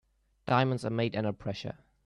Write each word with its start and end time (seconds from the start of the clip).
Diamonds 0.47 0.83
are 0.83 0.89
made 0.89 1.15
under 1.15 1.31
pressure. 1.31 1.77